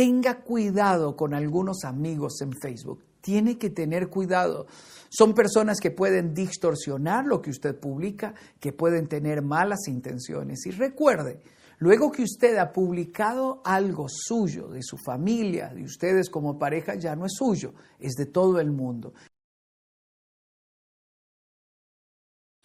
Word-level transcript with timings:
tenga 0.00 0.40
cuidado 0.40 1.14
con 1.14 1.34
algunos 1.34 1.84
amigos 1.84 2.40
en 2.40 2.54
Facebook. 2.54 3.04
Tiene 3.20 3.58
que 3.58 3.68
tener 3.68 4.08
cuidado. 4.08 4.66
Son 5.10 5.34
personas 5.34 5.78
que 5.78 5.90
pueden 5.90 6.32
distorsionar 6.32 7.26
lo 7.26 7.42
que 7.42 7.50
usted 7.50 7.78
publica, 7.78 8.32
que 8.58 8.72
pueden 8.72 9.08
tener 9.08 9.42
malas 9.42 9.88
intenciones. 9.88 10.64
Y 10.64 10.70
recuerde, 10.70 11.42
luego 11.80 12.10
que 12.10 12.22
usted 12.22 12.56
ha 12.56 12.72
publicado 12.72 13.60
algo 13.62 14.06
suyo, 14.08 14.68
de 14.68 14.82
su 14.82 14.96
familia, 14.96 15.68
de 15.74 15.82
ustedes 15.82 16.30
como 16.30 16.58
pareja, 16.58 16.94
ya 16.94 17.14
no 17.14 17.26
es 17.26 17.32
suyo, 17.34 17.74
es 17.98 18.14
de 18.14 18.24
todo 18.24 18.58
el 18.58 18.70
mundo. 18.70 19.12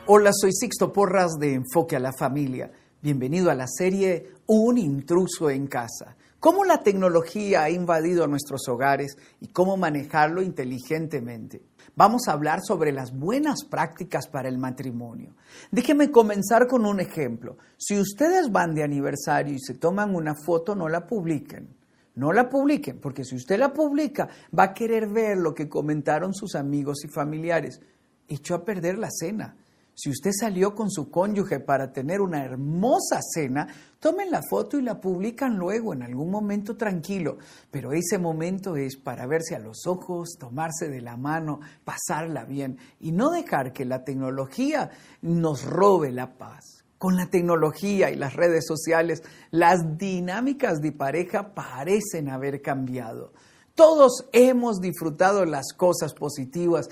Hola, 0.08 0.32
soy 0.32 0.54
Sixto 0.54 0.94
Porras 0.94 1.34
de 1.38 1.56
Enfoque 1.56 1.98
a 1.98 2.00
la 2.00 2.14
Familia. 2.18 2.72
Bienvenido 3.02 3.52
a 3.52 3.56
la 3.56 3.68
serie 3.68 4.32
Un 4.46 4.78
intruso 4.78 5.50
en 5.50 5.68
casa. 5.68 6.16
Cómo 6.46 6.64
la 6.64 6.84
tecnología 6.84 7.64
ha 7.64 7.72
invadido 7.72 8.28
nuestros 8.28 8.68
hogares 8.68 9.18
y 9.42 9.48
cómo 9.48 9.78
manejarlo 9.78 10.44
inteligentemente. 10.44 11.64
Vamos 11.96 12.28
a 12.28 12.34
hablar 12.34 12.60
sobre 12.62 12.92
las 12.92 13.18
buenas 13.18 13.66
prácticas 13.66 14.28
para 14.28 14.48
el 14.48 14.60
matrimonio. 14.60 15.34
Déjeme 15.72 16.12
comenzar 16.12 16.68
con 16.68 16.86
un 16.86 17.00
ejemplo. 17.00 17.58
Si 17.78 18.00
ustedes 18.00 18.52
van 18.52 18.76
de 18.76 18.84
aniversario 18.84 19.56
y 19.56 19.60
se 19.60 19.74
toman 19.74 20.14
una 20.14 20.36
foto, 20.36 20.76
no 20.76 20.88
la 20.88 21.08
publiquen. 21.08 21.68
No 22.14 22.32
la 22.32 22.48
publiquen, 22.48 23.00
porque 23.00 23.24
si 23.24 23.36
usted 23.38 23.58
la 23.58 23.74
publica, 23.74 24.30
va 24.56 24.66
a 24.66 24.74
querer 24.76 25.08
ver 25.08 25.40
lo 25.40 25.56
que 25.56 25.68
comentaron 25.68 26.32
sus 26.32 26.54
amigos 26.54 27.04
y 27.06 27.08
familiares. 27.08 27.82
Echó 28.28 28.54
a 28.54 28.64
perder 28.64 29.00
la 29.00 29.10
cena. 29.10 29.56
Si 29.98 30.10
usted 30.10 30.32
salió 30.38 30.76
con 30.76 30.92
su 30.92 31.10
cónyuge 31.10 31.62
para 31.62 31.94
tener 31.94 32.20
una 32.20 32.44
hermosa 32.44 33.22
cena, 33.22 33.66
tomen 34.02 34.30
la 34.30 34.42
foto 34.42 34.78
y 34.78 34.82
la 34.82 35.00
publican 35.00 35.56
luego 35.56 35.94
en 35.94 36.04
algún 36.04 36.30
momento 36.30 36.76
tranquilo. 36.76 37.38
Pero 37.72 37.94
ese 37.94 38.18
momento 38.18 38.76
es 38.76 38.98
para 38.98 39.26
verse 39.26 39.56
a 39.56 39.60
los 39.60 39.88
ojos, 39.88 40.36
tomarse 40.38 40.90
de 40.90 41.00
la 41.00 41.16
mano, 41.16 41.62
pasarla 41.86 42.44
bien 42.44 42.78
y 43.00 43.14
no 43.14 43.32
dejar 43.32 43.72
que 43.72 43.86
la 43.86 44.04
tecnología 44.04 44.92
nos 45.22 45.64
robe 45.64 46.12
la 46.12 46.38
paz. 46.38 46.84
Con 46.98 47.16
la 47.16 47.28
tecnología 47.28 48.12
y 48.12 48.18
las 48.18 48.34
redes 48.34 48.66
sociales, 48.68 49.24
las 49.50 49.98
dinámicas 49.98 50.82
de 50.82 50.92
pareja 50.92 51.54
parecen 51.54 52.28
haber 52.28 52.62
cambiado. 52.62 53.32
Todos 53.76 54.26
hemos 54.32 54.80
disfrutado 54.80 55.46
las 55.46 55.74
cosas 55.74 56.14
positivas 56.14 56.90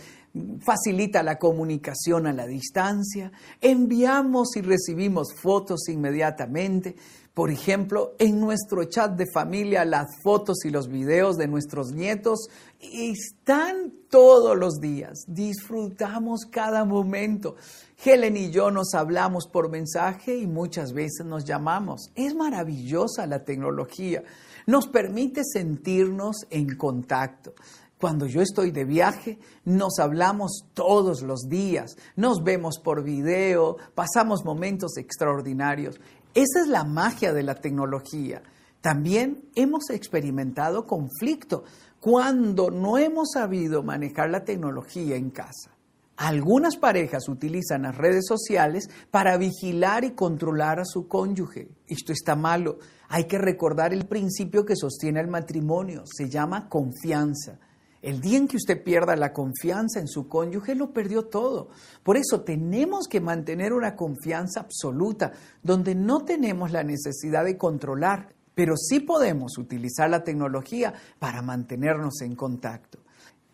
facilita 0.61 1.21
la 1.21 1.37
comunicación 1.37 2.27
a 2.27 2.33
la 2.33 2.47
distancia, 2.47 3.31
enviamos 3.61 4.55
y 4.55 4.61
recibimos 4.61 5.33
fotos 5.35 5.87
inmediatamente. 5.89 6.95
Por 7.33 7.49
ejemplo, 7.49 8.13
en 8.19 8.39
nuestro 8.39 8.83
chat 8.85 9.15
de 9.15 9.25
familia 9.31 9.85
las 9.85 10.21
fotos 10.21 10.65
y 10.65 10.69
los 10.69 10.87
videos 10.87 11.35
de 11.35 11.47
nuestros 11.47 11.91
nietos 11.91 12.47
están 12.79 13.91
todos 14.09 14.55
los 14.55 14.75
días. 14.75 15.23
Disfrutamos 15.27 16.41
cada 16.45 16.85
momento. 16.85 17.55
Helen 18.03 18.37
y 18.37 18.51
yo 18.51 18.69
nos 18.69 18.93
hablamos 18.93 19.47
por 19.47 19.69
mensaje 19.69 20.37
y 20.37 20.45
muchas 20.45 20.93
veces 20.93 21.25
nos 21.25 21.43
llamamos. 21.43 22.11
Es 22.13 22.35
maravillosa 22.35 23.25
la 23.25 23.43
tecnología. 23.43 24.23
Nos 24.65 24.87
permite 24.87 25.43
sentirnos 25.43 26.45
en 26.49 26.75
contacto. 26.77 27.53
Cuando 27.99 28.25
yo 28.25 28.41
estoy 28.41 28.71
de 28.71 28.83
viaje, 28.83 29.39
nos 29.63 29.99
hablamos 29.99 30.65
todos 30.73 31.21
los 31.21 31.47
días, 31.47 31.95
nos 32.17 32.43
vemos 32.43 32.79
por 32.79 33.01
video, 33.03 33.77
pasamos 33.95 34.43
momentos 34.43 34.97
extraordinarios. 34.97 36.01
Esa 36.33 36.61
es 36.61 36.67
la 36.67 36.83
magia 36.83 37.31
de 37.31 37.43
la 37.43 37.55
tecnología. 37.55 38.41
También 38.81 39.45
hemos 39.55 39.89
experimentado 39.89 40.85
conflicto 40.85 41.63
cuando 42.01 42.69
no 42.69 42.97
hemos 42.97 43.31
sabido 43.31 43.83
manejar 43.83 44.29
la 44.29 44.43
tecnología 44.43 45.15
en 45.15 45.29
casa. 45.29 45.71
Algunas 46.17 46.75
parejas 46.75 47.27
utilizan 47.29 47.83
las 47.83 47.97
redes 47.97 48.25
sociales 48.27 48.89
para 49.09 49.37
vigilar 49.37 50.03
y 50.03 50.11
controlar 50.11 50.79
a 50.79 50.85
su 50.85 51.07
cónyuge. 51.07 51.69
Esto 51.87 52.11
está 52.11 52.35
malo. 52.35 52.77
Hay 53.15 53.25
que 53.25 53.37
recordar 53.37 53.93
el 53.93 54.07
principio 54.07 54.65
que 54.65 54.75
sostiene 54.75 55.19
el 55.19 55.27
matrimonio. 55.27 56.01
Se 56.03 56.27
llama 56.29 56.67
confianza. 56.67 57.59
El 58.01 58.19
día 58.19 58.39
en 58.39 58.47
que 58.47 58.57
usted 58.57 58.83
pierda 58.83 59.15
la 59.15 59.31
confianza 59.31 59.99
en 59.99 60.07
su 60.07 60.27
cónyuge, 60.27 60.73
lo 60.73 60.91
perdió 60.91 61.27
todo. 61.27 61.69
Por 62.01 62.17
eso 62.17 62.41
tenemos 62.41 63.07
que 63.07 63.21
mantener 63.21 63.71
una 63.71 63.95
confianza 63.95 64.61
absoluta, 64.61 65.31
donde 65.61 65.93
no 65.93 66.25
tenemos 66.25 66.71
la 66.71 66.81
necesidad 66.81 67.45
de 67.45 67.55
controlar, 67.55 68.33
pero 68.55 68.75
sí 68.75 68.99
podemos 68.99 69.59
utilizar 69.59 70.09
la 70.09 70.23
tecnología 70.23 70.95
para 71.19 71.43
mantenernos 71.43 72.19
en 72.21 72.35
contacto. 72.35 73.02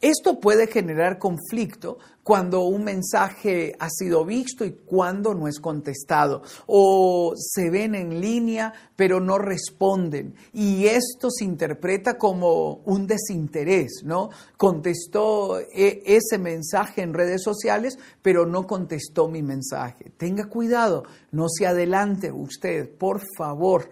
Esto 0.02 0.40
puede 0.40 0.68
generar 0.68 1.20
conflicto 1.20 1.98
cuando 2.24 2.62
un 2.62 2.86
mensaje 2.86 3.76
ha 3.80 3.90
sido 3.90 4.24
visto 4.24 4.64
y 4.64 4.72
cuando 4.86 5.34
no 5.34 5.50
es 5.50 5.60
contestado, 5.60 6.42
o 6.68 7.34
se 7.36 7.70
ven 7.70 7.96
en 7.96 8.22
línea 8.22 8.72
pero 8.96 9.20
no 9.20 9.38
responden. 9.38 10.36
Y 10.54 10.86
esto 10.86 11.30
se 11.30 11.44
interpreta 11.44 12.18
como 12.18 12.76
un 12.86 13.08
desinterés, 13.08 14.04
¿no? 14.06 14.30
Contestó 14.56 15.60
e, 15.60 16.02
ese 16.06 16.38
mensaje 16.38 17.02
en 17.02 17.14
redes 17.14 17.44
sociales, 17.44 18.00
pero 18.22 18.46
no 18.46 18.68
contestó 18.68 19.28
mi 19.28 19.42
mensaje. 19.44 20.14
Tenga 20.16 20.46
cuidado, 20.46 21.04
no 21.32 21.50
se 21.50 21.68
adelante 21.68 22.32
usted, 22.32 22.90
por 22.90 23.22
favor. 23.38 23.90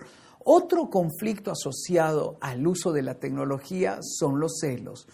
Otro 0.50 0.89
conflicto 0.89 1.51
asociado 1.51 2.38
al 2.39 2.66
uso 2.66 2.94
de 2.94 3.01
la 3.01 3.16
tecnología 3.16 4.00
son 4.01 4.39
los 4.39 4.59
celos 4.62 5.06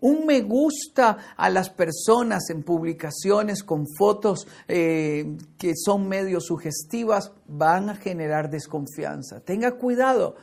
un 0.00 0.26
me 0.26 0.42
gusta 0.42 1.34
a 1.36 1.50
las 1.50 1.70
personas 1.70 2.50
en 2.50 2.62
publicaciones 2.62 3.62
con 3.62 3.86
fotos 3.86 4.46
eh, 4.68 5.36
que 5.58 5.74
son 5.76 6.08
medio 6.08 6.40
sugestivas 6.40 7.32
van 7.46 7.90
a 7.90 7.96
generar 7.96 8.50
desconfianza. 8.50 9.40
Tenga 9.40 9.72
cuidado. 9.72 10.36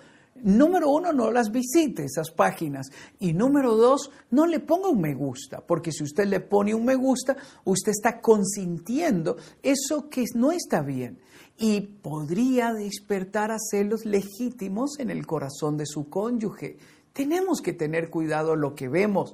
Número 0.43 0.91
uno, 0.91 1.11
no 1.13 1.31
las 1.31 1.51
visite 1.51 2.03
esas 2.03 2.29
páginas. 2.29 2.89
Y 3.19 3.33
número 3.33 3.75
dos, 3.75 4.11
no 4.29 4.45
le 4.45 4.59
ponga 4.59 4.89
un 4.89 5.01
me 5.01 5.15
gusta, 5.15 5.61
porque 5.65 5.91
si 5.91 6.03
usted 6.03 6.27
le 6.27 6.39
pone 6.41 6.75
un 6.75 6.85
me 6.85 6.95
gusta, 6.95 7.35
usted 7.65 7.91
está 7.91 8.21
consintiendo 8.21 9.37
eso 9.63 10.09
que 10.09 10.25
no 10.35 10.51
está 10.51 10.81
bien 10.81 11.19
y 11.57 11.81
podría 11.81 12.71
despertar 12.71 13.51
a 13.51 13.57
celos 13.57 14.05
legítimos 14.05 14.99
en 14.99 15.09
el 15.09 15.25
corazón 15.25 15.75
de 15.77 15.87
su 15.87 16.07
cónyuge. 16.07 16.77
Tenemos 17.17 17.61
que 17.61 17.73
tener 17.73 18.11
cuidado 18.11 18.55
lo 18.55 18.75
que 18.75 18.89
vemos, 18.89 19.33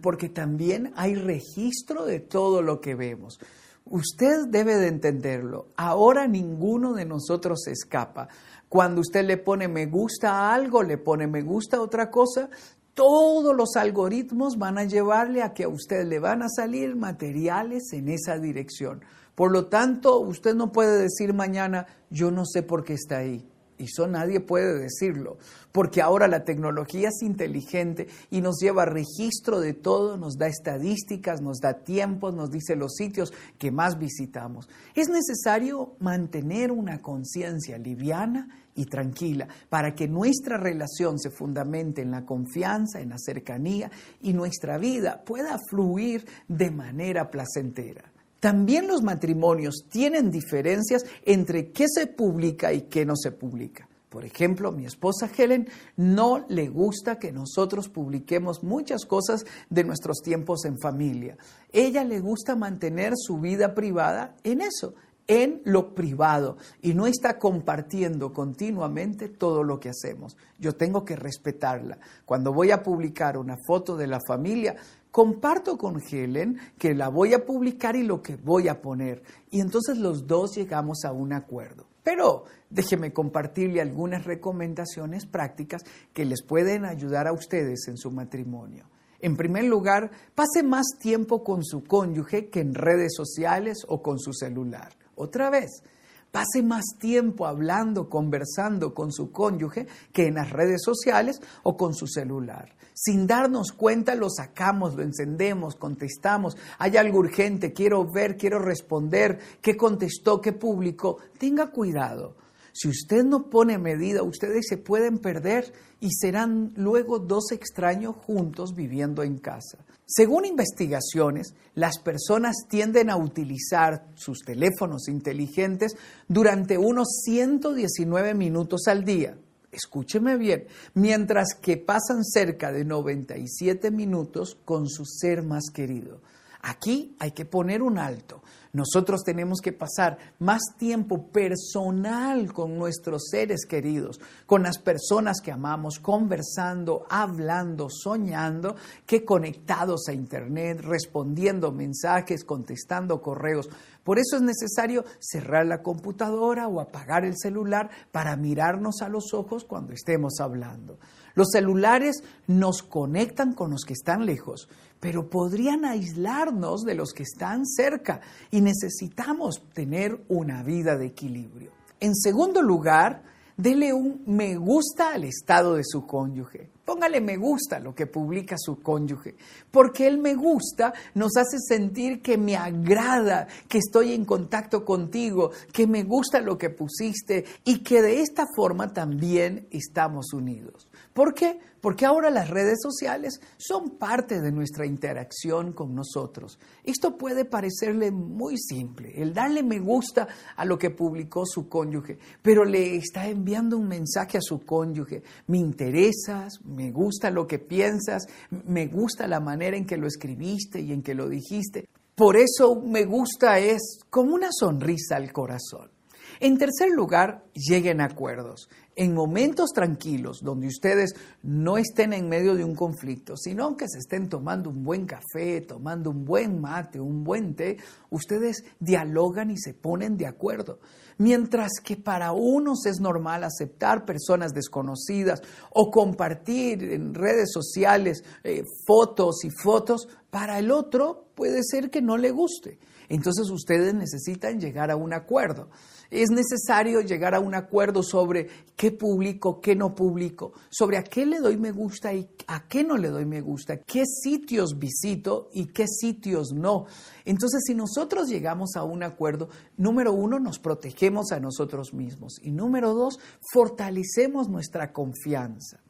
porque 0.00 0.30
también 0.30 0.94
hay 0.96 1.14
registro 1.14 2.06
de 2.06 2.20
todo 2.20 2.62
lo 2.62 2.80
que 2.80 2.94
vemos. 2.94 3.38
Usted 3.84 4.46
debe 4.48 4.76
de 4.76 4.88
entenderlo. 4.88 5.66
Ahora 5.76 6.26
ninguno 6.26 6.94
de 6.94 7.04
nosotros 7.04 7.64
se 7.64 7.72
escapa. 7.72 8.28
Cuando 8.70 9.02
usted 9.02 9.26
le 9.26 9.36
pone 9.36 9.68
me 9.68 9.84
gusta 9.84 10.30
a 10.30 10.54
algo, 10.54 10.82
le 10.82 10.96
pone 10.96 11.26
me 11.26 11.42
gusta 11.42 11.76
a 11.76 11.82
otra 11.82 12.10
cosa, 12.10 12.48
todos 12.94 13.54
los 13.54 13.76
algoritmos 13.76 14.56
van 14.56 14.78
a 14.78 14.84
llevarle 14.84 15.42
a 15.42 15.52
que 15.52 15.64
a 15.64 15.68
usted 15.68 16.06
le 16.06 16.20
van 16.20 16.40
a 16.40 16.48
salir 16.48 16.96
materiales 16.96 17.92
en 17.92 18.08
esa 18.08 18.38
dirección. 18.38 19.04
Por 19.34 19.52
lo 19.52 19.66
tanto, 19.66 20.18
usted 20.18 20.54
no 20.54 20.72
puede 20.72 20.98
decir 20.98 21.34
mañana, 21.34 21.88
yo 22.08 22.30
no 22.30 22.46
sé 22.46 22.62
por 22.62 22.84
qué 22.84 22.94
está 22.94 23.18
ahí. 23.18 23.46
Y 23.78 23.84
eso 23.84 24.06
nadie 24.06 24.40
puede 24.40 24.78
decirlo, 24.78 25.38
porque 25.70 26.02
ahora 26.02 26.26
la 26.26 26.44
tecnología 26.44 27.08
es 27.08 27.22
inteligente 27.22 28.08
y 28.30 28.40
nos 28.40 28.56
lleva 28.60 28.84
registro 28.84 29.60
de 29.60 29.72
todo, 29.72 30.16
nos 30.16 30.36
da 30.36 30.48
estadísticas, 30.48 31.40
nos 31.40 31.58
da 31.58 31.84
tiempos, 31.84 32.34
nos 32.34 32.50
dice 32.50 32.74
los 32.74 32.94
sitios 32.94 33.32
que 33.58 33.70
más 33.70 33.98
visitamos. 33.98 34.68
Es 34.94 35.08
necesario 35.08 35.94
mantener 36.00 36.72
una 36.72 37.00
conciencia 37.00 37.78
liviana 37.78 38.48
y 38.74 38.86
tranquila 38.86 39.48
para 39.68 39.94
que 39.94 40.08
nuestra 40.08 40.56
relación 40.56 41.18
se 41.18 41.30
fundamente 41.30 42.02
en 42.02 42.10
la 42.10 42.24
confianza, 42.24 43.00
en 43.00 43.10
la 43.10 43.18
cercanía 43.18 43.90
y 44.22 44.32
nuestra 44.32 44.78
vida 44.78 45.22
pueda 45.24 45.58
fluir 45.70 46.26
de 46.48 46.70
manera 46.70 47.30
placentera. 47.30 48.12
También 48.40 48.86
los 48.86 49.02
matrimonios 49.02 49.86
tienen 49.90 50.30
diferencias 50.30 51.04
entre 51.24 51.70
qué 51.72 51.86
se 51.88 52.06
publica 52.06 52.72
y 52.72 52.82
qué 52.82 53.04
no 53.04 53.16
se 53.16 53.32
publica. 53.32 53.88
Por 54.08 54.24
ejemplo, 54.24 54.72
mi 54.72 54.86
esposa 54.86 55.28
Helen 55.36 55.68
no 55.96 56.46
le 56.48 56.68
gusta 56.68 57.18
que 57.18 57.30
nosotros 57.30 57.90
publiquemos 57.90 58.62
muchas 58.62 59.04
cosas 59.04 59.44
de 59.68 59.84
nuestros 59.84 60.22
tiempos 60.22 60.64
en 60.64 60.78
familia. 60.78 61.36
Ella 61.72 62.04
le 62.04 62.20
gusta 62.20 62.56
mantener 62.56 63.12
su 63.16 63.38
vida 63.38 63.74
privada 63.74 64.34
en 64.44 64.62
eso, 64.62 64.94
en 65.26 65.60
lo 65.64 65.94
privado 65.94 66.56
y 66.80 66.94
no 66.94 67.06
está 67.06 67.38
compartiendo 67.38 68.32
continuamente 68.32 69.28
todo 69.28 69.62
lo 69.62 69.78
que 69.78 69.90
hacemos. 69.90 70.38
Yo 70.58 70.74
tengo 70.74 71.04
que 71.04 71.14
respetarla. 71.14 71.98
Cuando 72.24 72.52
voy 72.52 72.70
a 72.70 72.82
publicar 72.82 73.36
una 73.36 73.58
foto 73.66 73.94
de 73.94 74.06
la 74.06 74.20
familia, 74.26 74.76
comparto 75.10 75.76
con 75.78 76.00
Helen 76.00 76.58
que 76.78 76.94
la 76.94 77.08
voy 77.08 77.34
a 77.34 77.44
publicar 77.44 77.96
y 77.96 78.02
lo 78.02 78.22
que 78.22 78.36
voy 78.36 78.68
a 78.68 78.80
poner. 78.80 79.22
Y 79.50 79.60
entonces 79.60 79.98
los 79.98 80.26
dos 80.26 80.56
llegamos 80.56 81.04
a 81.04 81.12
un 81.12 81.32
acuerdo. 81.32 81.86
Pero 82.02 82.44
déjeme 82.70 83.12
compartirle 83.12 83.80
algunas 83.80 84.24
recomendaciones 84.24 85.26
prácticas 85.26 85.82
que 86.12 86.24
les 86.24 86.42
pueden 86.42 86.84
ayudar 86.84 87.26
a 87.26 87.32
ustedes 87.32 87.86
en 87.88 87.98
su 87.98 88.10
matrimonio. 88.10 88.86
En 89.20 89.36
primer 89.36 89.64
lugar, 89.64 90.10
pase 90.34 90.62
más 90.62 90.86
tiempo 91.00 91.42
con 91.42 91.64
su 91.64 91.82
cónyuge 91.84 92.48
que 92.48 92.60
en 92.60 92.74
redes 92.74 93.14
sociales 93.16 93.78
o 93.88 94.00
con 94.00 94.18
su 94.18 94.32
celular. 94.32 94.96
Otra 95.16 95.50
vez, 95.50 95.82
pase 96.30 96.62
más 96.62 96.84
tiempo 96.98 97.46
hablando, 97.46 98.08
conversando 98.08 98.94
con 98.94 99.12
su 99.12 99.30
cónyuge 99.32 99.86
que 100.12 100.26
en 100.26 100.34
las 100.34 100.50
redes 100.50 100.82
sociales 100.84 101.40
o 101.62 101.76
con 101.76 101.94
su 101.94 102.06
celular. 102.06 102.74
Sin 102.94 103.28
darnos 103.28 103.70
cuenta 103.70 104.16
lo 104.16 104.28
sacamos, 104.28 104.96
lo 104.96 105.04
encendemos, 105.04 105.76
contestamos. 105.76 106.56
Hay 106.78 106.96
algo 106.96 107.18
urgente, 107.20 107.72
quiero 107.72 108.04
ver, 108.04 108.36
quiero 108.36 108.58
responder, 108.58 109.38
qué 109.62 109.76
contestó, 109.76 110.40
qué 110.40 110.52
publicó. 110.52 111.18
Tenga 111.38 111.70
cuidado. 111.70 112.34
Si 112.80 112.86
usted 112.86 113.24
no 113.24 113.50
pone 113.50 113.76
medida, 113.76 114.22
ustedes 114.22 114.68
se 114.68 114.76
pueden 114.76 115.18
perder 115.18 115.72
y 115.98 116.10
serán 116.12 116.72
luego 116.76 117.18
dos 117.18 117.50
extraños 117.50 118.14
juntos 118.14 118.72
viviendo 118.72 119.24
en 119.24 119.38
casa. 119.38 119.78
Según 120.06 120.44
investigaciones, 120.44 121.54
las 121.74 121.98
personas 121.98 122.54
tienden 122.68 123.10
a 123.10 123.16
utilizar 123.16 124.06
sus 124.14 124.42
teléfonos 124.44 125.08
inteligentes 125.08 125.96
durante 126.28 126.78
unos 126.78 127.08
119 127.24 128.34
minutos 128.34 128.86
al 128.86 129.04
día. 129.04 129.36
Escúcheme 129.72 130.36
bien, 130.36 130.68
mientras 130.94 131.54
que 131.60 131.78
pasan 131.78 132.24
cerca 132.24 132.70
de 132.70 132.84
97 132.84 133.90
minutos 133.90 134.56
con 134.64 134.88
su 134.88 135.04
ser 135.04 135.42
más 135.42 135.64
querido. 135.74 136.20
Aquí 136.68 137.16
hay 137.18 137.30
que 137.30 137.46
poner 137.46 137.80
un 137.80 137.98
alto. 137.98 138.42
Nosotros 138.74 139.22
tenemos 139.24 139.60
que 139.62 139.72
pasar 139.72 140.18
más 140.38 140.60
tiempo 140.76 141.28
personal 141.28 142.52
con 142.52 142.76
nuestros 142.76 143.28
seres 143.30 143.64
queridos, 143.66 144.20
con 144.44 144.62
las 144.62 144.78
personas 144.78 145.40
que 145.40 145.50
amamos, 145.50 145.98
conversando, 145.98 147.06
hablando, 147.08 147.88
soñando, 147.88 148.76
que 149.06 149.24
conectados 149.24 150.08
a 150.08 150.12
Internet, 150.12 150.82
respondiendo 150.82 151.72
mensajes, 151.72 152.44
contestando 152.44 153.22
correos. 153.22 153.70
Por 154.08 154.18
eso 154.18 154.36
es 154.36 154.42
necesario 154.42 155.04
cerrar 155.18 155.66
la 155.66 155.82
computadora 155.82 156.66
o 156.66 156.80
apagar 156.80 157.26
el 157.26 157.36
celular 157.36 157.90
para 158.10 158.38
mirarnos 158.38 159.02
a 159.02 159.10
los 159.10 159.34
ojos 159.34 159.66
cuando 159.66 159.92
estemos 159.92 160.40
hablando. 160.40 160.98
Los 161.34 161.48
celulares 161.52 162.22
nos 162.46 162.82
conectan 162.82 163.52
con 163.52 163.70
los 163.70 163.84
que 163.84 163.92
están 163.92 164.24
lejos, 164.24 164.70
pero 164.98 165.28
podrían 165.28 165.84
aislarnos 165.84 166.84
de 166.84 166.94
los 166.94 167.12
que 167.12 167.24
están 167.24 167.66
cerca 167.66 168.22
y 168.50 168.62
necesitamos 168.62 169.62
tener 169.74 170.24
una 170.28 170.62
vida 170.62 170.96
de 170.96 171.04
equilibrio. 171.04 171.72
En 172.00 172.16
segundo 172.16 172.62
lugar, 172.62 173.24
dele 173.58 173.92
un 173.92 174.22
me 174.26 174.56
gusta 174.56 175.12
al 175.12 175.24
estado 175.24 175.74
de 175.74 175.82
su 175.84 176.06
cónyuge. 176.06 176.70
Póngale 176.84 177.20
me 177.20 177.36
gusta 177.36 177.76
a 177.76 177.80
lo 177.80 177.94
que 177.94 178.06
publica 178.06 178.56
su 178.56 178.80
cónyuge, 178.80 179.34
porque 179.70 180.06
el 180.06 180.16
me 180.16 180.34
gusta 180.34 180.94
nos 181.14 181.36
hace 181.36 181.58
sentir 181.58 182.22
que 182.22 182.38
me 182.38 182.56
agrada, 182.56 183.46
que 183.68 183.76
estoy 183.76 184.14
en 184.14 184.24
contacto 184.24 184.86
contigo, 184.86 185.50
que 185.70 185.86
me 185.86 186.04
gusta 186.04 186.40
lo 186.40 186.56
que 186.56 186.70
pusiste 186.70 187.44
y 187.64 187.80
que 187.80 188.00
de 188.00 188.22
esta 188.22 188.46
forma 188.56 188.94
también 188.94 189.66
estamos 189.70 190.32
unidos. 190.32 190.88
¿Por 191.12 191.34
qué? 191.34 191.58
Porque 191.80 192.06
ahora 192.06 192.30
las 192.30 192.50
redes 192.50 192.78
sociales 192.82 193.40
son 193.56 193.98
parte 193.98 194.40
de 194.40 194.50
nuestra 194.50 194.86
interacción 194.86 195.72
con 195.72 195.94
nosotros. 195.94 196.58
Esto 196.84 197.16
puede 197.16 197.44
parecerle 197.44 198.10
muy 198.10 198.56
simple, 198.58 199.12
el 199.16 199.32
darle 199.32 199.62
me 199.62 199.78
gusta 199.78 200.26
a 200.56 200.64
lo 200.64 200.78
que 200.78 200.90
publicó 200.90 201.44
su 201.46 201.68
cónyuge, 201.68 202.18
pero 202.42 202.64
le 202.64 202.96
está 202.96 203.28
enviando 203.28 203.78
un 203.78 203.88
mensaje 203.88 204.38
a 204.38 204.42
su 204.42 204.64
cónyuge. 204.64 205.22
Me 205.46 205.58
interesas, 205.58 206.60
me 206.64 206.90
gusta 206.90 207.30
lo 207.30 207.46
que 207.46 207.58
piensas, 207.58 208.26
me 208.66 208.86
gusta 208.86 209.28
la 209.28 209.40
manera 209.40 209.76
en 209.76 209.86
que 209.86 209.96
lo 209.96 210.06
escribiste 210.06 210.80
y 210.80 210.92
en 210.92 211.02
que 211.02 211.14
lo 211.14 211.28
dijiste. 211.28 211.88
Por 212.14 212.36
eso 212.36 212.80
me 212.80 213.04
gusta 213.04 213.60
es 213.60 214.00
como 214.10 214.34
una 214.34 214.48
sonrisa 214.50 215.16
al 215.16 215.32
corazón. 215.32 215.97
En 216.40 216.56
tercer 216.56 216.90
lugar, 216.90 217.44
lleguen 217.52 218.00
a 218.00 218.04
acuerdos. 218.04 218.68
En 218.94 219.14
momentos 219.14 219.70
tranquilos, 219.74 220.40
donde 220.42 220.68
ustedes 220.68 221.14
no 221.42 221.78
estén 221.78 222.12
en 222.12 222.28
medio 222.28 222.54
de 222.54 222.64
un 222.64 222.74
conflicto, 222.74 223.36
sino 223.36 223.76
que 223.76 223.88
se 223.88 223.98
estén 223.98 224.28
tomando 224.28 224.70
un 224.70 224.84
buen 224.84 225.06
café, 225.06 225.60
tomando 225.60 226.10
un 226.10 226.24
buen 226.24 226.60
mate, 226.60 227.00
un 227.00 227.24
buen 227.24 227.54
té, 227.54 227.78
ustedes 228.10 228.64
dialogan 228.78 229.50
y 229.50 229.56
se 229.56 229.74
ponen 229.74 230.16
de 230.16 230.26
acuerdo. 230.26 230.78
Mientras 231.18 231.72
que 231.82 231.96
para 231.96 232.32
unos 232.32 232.86
es 232.86 233.00
normal 233.00 233.42
aceptar 233.42 234.04
personas 234.04 234.52
desconocidas 234.52 235.42
o 235.70 235.90
compartir 235.90 236.84
en 236.92 237.14
redes 237.14 237.50
sociales 237.52 238.22
eh, 238.44 238.62
fotos 238.86 239.44
y 239.44 239.50
fotos, 239.50 240.08
para 240.30 240.58
el 240.58 240.70
otro 240.70 241.26
puede 241.34 241.62
ser 241.64 241.90
que 241.90 242.02
no 242.02 242.16
le 242.16 242.30
guste. 242.30 242.78
Entonces 243.08 243.50
ustedes 243.50 243.94
necesitan 243.94 244.60
llegar 244.60 244.90
a 244.90 244.96
un 244.96 245.14
acuerdo. 245.14 245.70
Es 246.10 246.30
necesario 246.30 247.00
llegar 247.00 247.34
a 247.34 247.40
un 247.40 247.54
acuerdo 247.54 248.02
sobre 248.02 248.48
qué 248.76 248.90
publico, 248.90 249.60
qué 249.60 249.74
no 249.74 249.94
publico, 249.94 250.52
sobre 250.70 250.96
a 250.96 251.02
qué 251.02 251.26
le 251.26 251.38
doy 251.38 251.56
me 251.56 251.70
gusta 251.70 252.14
y 252.14 252.28
a 252.46 252.66
qué 252.66 252.84
no 252.84 252.96
le 252.96 253.08
doy 253.08 253.26
me 253.26 253.40
gusta, 253.40 253.78
qué 253.78 254.04
sitios 254.06 254.78
visito 254.78 255.48
y 255.52 255.66
qué 255.66 255.86
sitios 255.86 256.52
no. 256.52 256.86
Entonces, 257.24 257.62
si 257.66 257.74
nosotros 257.74 258.28
llegamos 258.28 258.76
a 258.76 258.84
un 258.84 259.02
acuerdo, 259.02 259.48
número 259.76 260.12
uno, 260.12 260.38
nos 260.38 260.58
protegemos 260.58 261.32
a 261.32 261.40
nosotros 261.40 261.92
mismos 261.92 262.38
y 262.42 262.52
número 262.52 262.94
dos, 262.94 263.18
fortalecemos 263.52 264.48
nuestra 264.48 264.92
confianza. 264.92 265.80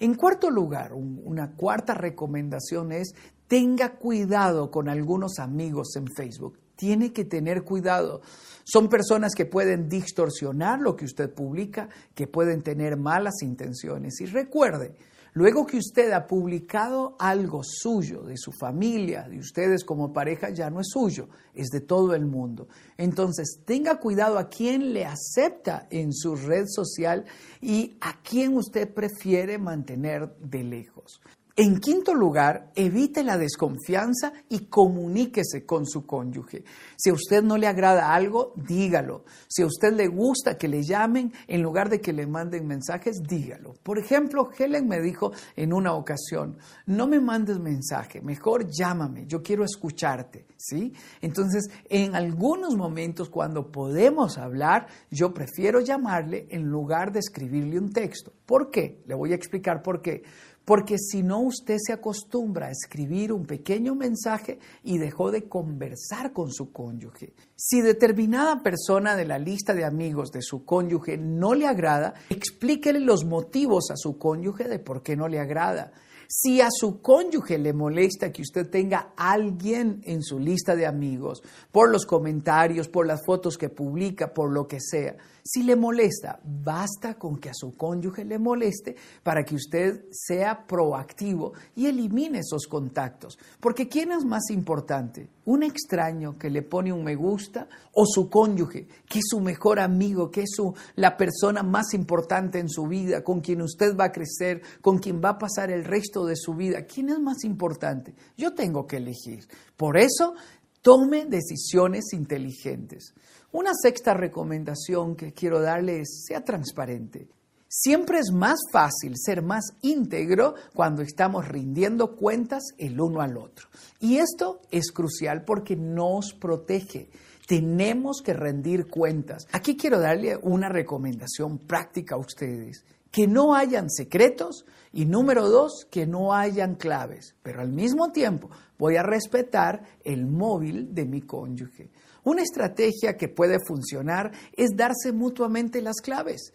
En 0.00 0.14
cuarto 0.14 0.50
lugar, 0.50 0.92
una 0.92 1.52
cuarta 1.54 1.94
recomendación 1.94 2.92
es 2.92 3.14
tenga 3.48 3.96
cuidado 3.96 4.70
con 4.70 4.88
algunos 4.88 5.38
amigos 5.38 5.96
en 5.96 6.06
Facebook. 6.06 6.58
Tiene 6.78 7.12
que 7.12 7.24
tener 7.24 7.64
cuidado. 7.64 8.20
Son 8.62 8.88
personas 8.88 9.34
que 9.34 9.46
pueden 9.46 9.88
distorsionar 9.88 10.78
lo 10.78 10.94
que 10.94 11.06
usted 11.06 11.28
publica, 11.28 11.88
que 12.14 12.28
pueden 12.28 12.62
tener 12.62 12.96
malas 12.96 13.42
intenciones. 13.42 14.20
Y 14.20 14.26
recuerde, 14.26 14.94
luego 15.32 15.66
que 15.66 15.76
usted 15.76 16.12
ha 16.12 16.28
publicado 16.28 17.16
algo 17.18 17.62
suyo, 17.64 18.22
de 18.22 18.36
su 18.36 18.52
familia, 18.52 19.28
de 19.28 19.40
ustedes 19.40 19.82
como 19.82 20.12
pareja, 20.12 20.50
ya 20.50 20.70
no 20.70 20.78
es 20.78 20.86
suyo, 20.92 21.28
es 21.52 21.66
de 21.70 21.80
todo 21.80 22.14
el 22.14 22.26
mundo. 22.26 22.68
Entonces, 22.96 23.58
tenga 23.64 23.98
cuidado 23.98 24.38
a 24.38 24.48
quién 24.48 24.92
le 24.92 25.04
acepta 25.04 25.88
en 25.90 26.12
su 26.12 26.36
red 26.36 26.66
social 26.68 27.24
y 27.60 27.96
a 28.00 28.22
quién 28.22 28.56
usted 28.56 28.94
prefiere 28.94 29.58
mantener 29.58 30.32
de 30.38 30.62
lejos. 30.62 31.20
En 31.60 31.80
quinto 31.80 32.14
lugar, 32.14 32.70
evite 32.76 33.24
la 33.24 33.36
desconfianza 33.36 34.32
y 34.48 34.66
comuníquese 34.66 35.66
con 35.66 35.86
su 35.86 36.06
cónyuge. 36.06 36.62
Si 36.96 37.10
a 37.10 37.14
usted 37.14 37.42
no 37.42 37.56
le 37.56 37.66
agrada 37.66 38.14
algo, 38.14 38.52
dígalo. 38.54 39.24
Si 39.48 39.62
a 39.62 39.66
usted 39.66 39.92
le 39.92 40.06
gusta 40.06 40.56
que 40.56 40.68
le 40.68 40.84
llamen, 40.84 41.32
en 41.48 41.60
lugar 41.60 41.88
de 41.88 42.00
que 42.00 42.12
le 42.12 42.28
manden 42.28 42.64
mensajes, 42.64 43.24
dígalo. 43.24 43.74
Por 43.82 43.98
ejemplo, 43.98 44.50
Helen 44.56 44.86
me 44.86 45.00
dijo 45.00 45.32
en 45.56 45.72
una 45.72 45.94
ocasión, 45.94 46.58
no 46.86 47.08
me 47.08 47.18
mandes 47.18 47.58
mensaje, 47.58 48.20
mejor 48.20 48.70
llámame, 48.70 49.26
yo 49.26 49.42
quiero 49.42 49.64
escucharte, 49.64 50.46
¿sí? 50.56 50.92
Entonces, 51.20 51.68
en 51.88 52.14
algunos 52.14 52.76
momentos 52.76 53.30
cuando 53.30 53.72
podemos 53.72 54.38
hablar, 54.38 54.86
yo 55.10 55.34
prefiero 55.34 55.80
llamarle 55.80 56.46
en 56.50 56.66
lugar 56.70 57.10
de 57.10 57.18
escribirle 57.18 57.80
un 57.80 57.92
texto. 57.92 58.32
¿Por 58.46 58.70
qué? 58.70 59.02
Le 59.08 59.16
voy 59.16 59.32
a 59.32 59.34
explicar 59.34 59.82
por 59.82 60.00
qué 60.00 60.22
porque 60.68 60.98
si 60.98 61.22
no 61.22 61.40
usted 61.40 61.78
se 61.78 61.94
acostumbra 61.94 62.66
a 62.66 62.70
escribir 62.70 63.32
un 63.32 63.46
pequeño 63.46 63.94
mensaje 63.94 64.58
y 64.84 64.98
dejó 64.98 65.30
de 65.30 65.48
conversar 65.48 66.34
con 66.34 66.52
su 66.52 66.72
cónyuge. 66.72 67.32
Si 67.56 67.80
determinada 67.80 68.62
persona 68.62 69.16
de 69.16 69.24
la 69.24 69.38
lista 69.38 69.72
de 69.72 69.86
amigos 69.86 70.30
de 70.30 70.42
su 70.42 70.66
cónyuge 70.66 71.16
no 71.16 71.54
le 71.54 71.66
agrada, 71.66 72.12
explíquele 72.28 73.00
los 73.00 73.24
motivos 73.24 73.90
a 73.90 73.96
su 73.96 74.18
cónyuge 74.18 74.64
de 74.64 74.78
por 74.78 75.02
qué 75.02 75.16
no 75.16 75.26
le 75.26 75.40
agrada. 75.40 75.90
Si 76.30 76.60
a 76.60 76.68
su 76.70 77.00
cónyuge 77.00 77.56
le 77.56 77.72
molesta 77.72 78.30
que 78.30 78.42
usted 78.42 78.68
tenga 78.68 79.14
alguien 79.16 80.02
en 80.04 80.22
su 80.22 80.38
lista 80.38 80.76
de 80.76 80.84
amigos, 80.84 81.42
por 81.72 81.90
los 81.90 82.04
comentarios, 82.04 82.86
por 82.86 83.06
las 83.06 83.24
fotos 83.24 83.56
que 83.56 83.70
publica, 83.70 84.34
por 84.34 84.52
lo 84.52 84.68
que 84.68 84.78
sea, 84.78 85.16
si 85.42 85.62
le 85.62 85.74
molesta, 85.74 86.38
basta 86.44 87.14
con 87.14 87.38
que 87.38 87.48
a 87.48 87.54
su 87.54 87.74
cónyuge 87.74 88.26
le 88.26 88.38
moleste 88.38 88.94
para 89.22 89.42
que 89.42 89.54
usted 89.54 90.04
sea 90.10 90.66
proactivo 90.66 91.54
y 91.74 91.86
elimine 91.86 92.40
esos 92.40 92.66
contactos. 92.66 93.38
Porque 93.58 93.88
¿quién 93.88 94.12
es 94.12 94.26
más 94.26 94.50
importante? 94.50 95.30
¿Un 95.48 95.62
extraño 95.62 96.36
que 96.36 96.50
le 96.50 96.60
pone 96.60 96.92
un 96.92 97.02
me 97.02 97.14
gusta 97.14 97.68
o 97.94 98.04
su 98.04 98.28
cónyuge, 98.28 98.86
que 99.08 99.20
es 99.20 99.24
su 99.30 99.40
mejor 99.40 99.80
amigo, 99.80 100.30
que 100.30 100.42
es 100.42 100.50
su, 100.54 100.74
la 100.96 101.16
persona 101.16 101.62
más 101.62 101.94
importante 101.94 102.58
en 102.58 102.68
su 102.68 102.86
vida, 102.86 103.24
con 103.24 103.40
quien 103.40 103.62
usted 103.62 103.96
va 103.96 104.04
a 104.04 104.12
crecer, 104.12 104.60
con 104.82 104.98
quien 104.98 105.22
va 105.24 105.30
a 105.30 105.38
pasar 105.38 105.70
el 105.70 105.84
resto 105.84 106.26
de 106.26 106.36
su 106.36 106.52
vida? 106.52 106.82
¿Quién 106.82 107.08
es 107.08 107.18
más 107.18 107.44
importante? 107.44 108.14
Yo 108.36 108.52
tengo 108.52 108.86
que 108.86 108.98
elegir. 108.98 109.48
Por 109.76 109.96
eso 109.96 110.34
Tome 110.80 111.26
decisiones 111.26 112.12
inteligentes. 112.12 113.12
Una 113.50 113.72
sexta 113.74 114.14
recomendación 114.14 115.16
que 115.16 115.32
quiero 115.32 115.60
darle 115.60 116.00
es 116.00 116.24
sea 116.26 116.44
transparente. 116.44 117.28
Siempre 117.70 118.18
es 118.18 118.32
más 118.32 118.58
fácil 118.72 119.12
ser 119.18 119.42
más 119.42 119.74
íntegro 119.82 120.54
cuando 120.74 121.02
estamos 121.02 121.46
rindiendo 121.46 122.16
cuentas 122.16 122.62
el 122.78 122.98
uno 122.98 123.20
al 123.20 123.36
otro. 123.36 123.68
Y 124.00 124.16
esto 124.16 124.62
es 124.70 124.90
crucial 124.90 125.44
porque 125.44 125.76
nos 125.76 126.32
protege. 126.32 127.10
Tenemos 127.46 128.22
que 128.24 128.32
rendir 128.32 128.86
cuentas. 128.86 129.46
Aquí 129.52 129.76
quiero 129.76 130.00
darle 130.00 130.38
una 130.38 130.70
recomendación 130.70 131.58
práctica 131.58 132.14
a 132.14 132.18
ustedes. 132.18 132.86
Que 133.10 133.26
no 133.26 133.54
hayan 133.54 133.90
secretos 133.90 134.64
y 134.90 135.04
número 135.04 135.50
dos, 135.50 135.86
que 135.90 136.06
no 136.06 136.32
hayan 136.32 136.74
claves. 136.74 137.34
Pero 137.42 137.60
al 137.60 137.72
mismo 137.72 138.12
tiempo 138.12 138.48
voy 138.78 138.96
a 138.96 139.02
respetar 139.02 139.82
el 140.04 140.26
móvil 140.26 140.94
de 140.94 141.04
mi 141.04 141.20
cónyuge. 141.20 141.90
Una 142.24 142.42
estrategia 142.42 143.18
que 143.18 143.28
puede 143.28 143.58
funcionar 143.66 144.32
es 144.56 144.70
darse 144.74 145.12
mutuamente 145.12 145.82
las 145.82 145.96
claves 146.02 146.52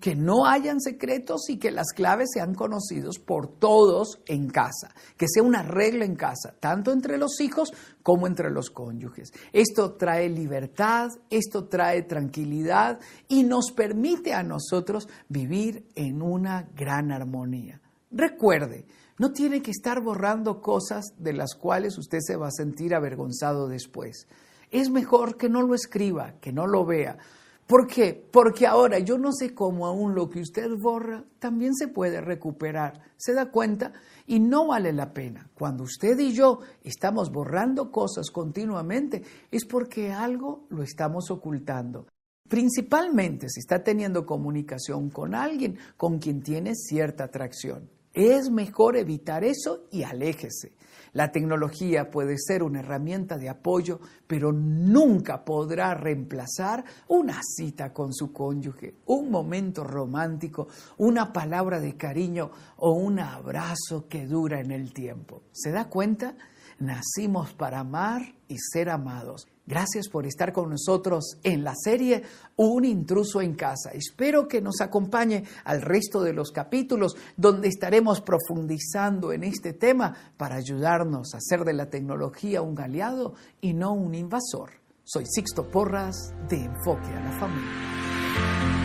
que 0.00 0.14
no 0.14 0.46
hayan 0.46 0.80
secretos 0.80 1.48
y 1.48 1.58
que 1.58 1.72
las 1.72 1.92
claves 1.92 2.30
sean 2.32 2.54
conocidos 2.54 3.18
por 3.18 3.48
todos 3.48 4.20
en 4.26 4.48
casa, 4.48 4.94
que 5.16 5.26
sea 5.28 5.42
una 5.42 5.62
regla 5.62 6.04
en 6.04 6.14
casa, 6.14 6.54
tanto 6.60 6.92
entre 6.92 7.18
los 7.18 7.40
hijos 7.40 7.72
como 8.02 8.28
entre 8.28 8.50
los 8.50 8.70
cónyuges. 8.70 9.32
Esto 9.52 9.94
trae 9.94 10.28
libertad, 10.28 11.08
esto 11.28 11.66
trae 11.66 12.02
tranquilidad 12.02 13.00
y 13.26 13.42
nos 13.42 13.72
permite 13.72 14.32
a 14.32 14.44
nosotros 14.44 15.08
vivir 15.28 15.88
en 15.96 16.22
una 16.22 16.68
gran 16.76 17.10
armonía. 17.10 17.80
Recuerde, 18.12 18.86
no 19.18 19.32
tiene 19.32 19.60
que 19.60 19.72
estar 19.72 20.00
borrando 20.00 20.60
cosas 20.60 21.14
de 21.18 21.32
las 21.32 21.54
cuales 21.56 21.98
usted 21.98 22.18
se 22.20 22.36
va 22.36 22.48
a 22.48 22.52
sentir 22.52 22.94
avergonzado 22.94 23.66
después. 23.66 24.28
Es 24.70 24.88
mejor 24.88 25.36
que 25.36 25.48
no 25.48 25.62
lo 25.62 25.74
escriba, 25.74 26.34
que 26.40 26.52
no 26.52 26.66
lo 26.66 26.84
vea 26.84 27.18
¿Por 27.66 27.86
qué? 27.86 28.12
Porque 28.30 28.66
ahora 28.66 28.98
yo 28.98 29.16
no 29.16 29.32
sé 29.32 29.54
cómo 29.54 29.86
aún 29.86 30.14
lo 30.14 30.28
que 30.28 30.40
usted 30.40 30.70
borra 30.76 31.24
también 31.38 31.74
se 31.74 31.88
puede 31.88 32.20
recuperar. 32.20 33.00
¿Se 33.16 33.32
da 33.32 33.50
cuenta? 33.50 33.92
Y 34.26 34.38
no 34.38 34.66
vale 34.66 34.92
la 34.92 35.14
pena. 35.14 35.48
Cuando 35.54 35.84
usted 35.84 36.18
y 36.18 36.34
yo 36.34 36.60
estamos 36.82 37.32
borrando 37.32 37.90
cosas 37.90 38.30
continuamente 38.30 39.22
es 39.50 39.64
porque 39.64 40.12
algo 40.12 40.66
lo 40.68 40.82
estamos 40.82 41.30
ocultando. 41.30 42.06
Principalmente 42.46 43.48
si 43.48 43.60
está 43.60 43.82
teniendo 43.82 44.26
comunicación 44.26 45.08
con 45.08 45.34
alguien 45.34 45.78
con 45.96 46.18
quien 46.18 46.42
tiene 46.42 46.74
cierta 46.74 47.24
atracción. 47.24 47.88
Es 48.12 48.50
mejor 48.50 48.98
evitar 48.98 49.42
eso 49.42 49.86
y 49.90 50.02
aléjese. 50.02 50.72
La 51.14 51.30
tecnología 51.30 52.10
puede 52.10 52.36
ser 52.38 52.62
una 52.64 52.80
herramienta 52.80 53.38
de 53.38 53.48
apoyo, 53.48 54.00
pero 54.26 54.52
nunca 54.52 55.44
podrá 55.44 55.94
reemplazar 55.94 56.84
una 57.08 57.40
cita 57.42 57.92
con 57.92 58.12
su 58.12 58.32
cónyuge, 58.32 58.96
un 59.06 59.30
momento 59.30 59.84
romántico, 59.84 60.66
una 60.98 61.32
palabra 61.32 61.78
de 61.78 61.96
cariño 61.96 62.50
o 62.78 62.92
un 62.92 63.20
abrazo 63.20 64.08
que 64.08 64.26
dura 64.26 64.60
en 64.60 64.72
el 64.72 64.92
tiempo. 64.92 65.44
¿Se 65.52 65.70
da 65.70 65.88
cuenta? 65.88 66.34
Nacimos 66.80 67.54
para 67.54 67.78
amar 67.78 68.22
y 68.48 68.58
ser 68.58 68.90
amados. 68.90 69.46
Gracias 69.66 70.08
por 70.08 70.26
estar 70.26 70.52
con 70.52 70.68
nosotros 70.68 71.38
en 71.42 71.64
la 71.64 71.74
serie 71.74 72.22
Un 72.56 72.84
intruso 72.84 73.40
en 73.40 73.54
casa. 73.54 73.90
Espero 73.92 74.46
que 74.46 74.60
nos 74.60 74.80
acompañe 74.80 75.44
al 75.64 75.80
resto 75.80 76.22
de 76.22 76.34
los 76.34 76.50
capítulos 76.50 77.16
donde 77.36 77.68
estaremos 77.68 78.20
profundizando 78.20 79.32
en 79.32 79.42
este 79.42 79.72
tema 79.72 80.14
para 80.36 80.56
ayudarnos 80.56 81.34
a 81.34 81.38
hacer 81.38 81.64
de 81.64 81.72
la 81.72 81.88
tecnología 81.88 82.60
un 82.60 82.78
aliado 82.78 83.34
y 83.60 83.72
no 83.72 83.92
un 83.92 84.14
invasor. 84.14 84.70
Soy 85.02 85.24
Sixto 85.26 85.70
Porras 85.70 86.34
de 86.48 86.64
Enfoque 86.64 87.08
a 87.08 87.20
la 87.20 87.32
Familia. 87.38 88.83